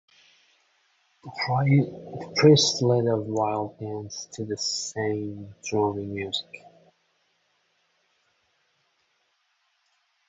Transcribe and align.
The 1.23 2.33
priest 2.35 2.81
led 2.81 3.05
a 3.05 3.17
wild 3.17 3.77
dance 3.77 4.25
to 4.33 4.43
the 4.45 4.57
same 4.57 5.53
droning 5.63 6.15
music. 6.15 6.65